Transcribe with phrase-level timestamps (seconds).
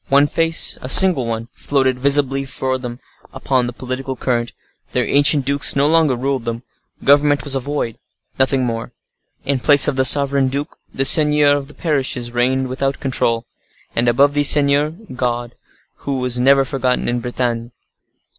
[0.09, 2.99] One face—a single one—floated visibly for them
[3.31, 4.51] upon the political current.
[4.93, 6.63] Their ancient dukes no longer ruled them;
[7.03, 8.93] government was a void—nothing more.
[9.45, 13.45] In place of the sovereign duke, the seigneurs of parishes reigned without control;
[13.95, 15.53] and, above these seigneurs, God,
[15.97, 17.69] who has never been forgotten in Bretagne.